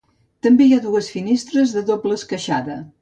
També 0.45 0.65
hi 0.67 0.71
ha 0.77 0.81
dues 0.85 1.09
finestres 1.17 1.75
de 1.77 1.85
doble 1.91 2.19
esqueixada. 2.21 2.79